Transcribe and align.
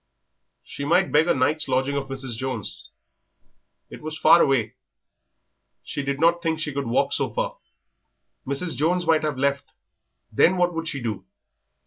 She 0.63 0.83
might 0.83 1.11
beg 1.11 1.27
a 1.27 1.33
night's 1.35 1.67
lodging 1.67 1.95
of 1.95 2.07
Mrs. 2.07 2.35
Jones. 2.35 2.89
It 3.91 4.01
was 4.01 4.17
far 4.17 4.41
away; 4.41 4.73
she 5.83 6.01
did 6.01 6.19
not 6.19 6.41
think 6.41 6.59
she 6.59 6.73
could 6.73 6.87
walk 6.87 7.13
so 7.13 7.31
far. 7.31 7.57
Mrs. 8.47 8.75
Jones 8.75 9.05
might 9.05 9.21
have 9.21 9.37
left, 9.37 9.65
then 10.31 10.57
what 10.57 10.73
would 10.73 10.87
she 10.87 11.03
do? 11.03 11.23